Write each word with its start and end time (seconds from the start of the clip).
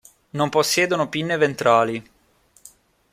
Non 0.31 0.49
possiedono 0.49 1.09
pinne 1.09 1.37
ventrali. 1.37 2.09